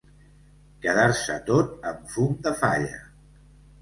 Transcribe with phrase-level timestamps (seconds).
[0.85, 3.03] Quedar-se tot en fum de falla.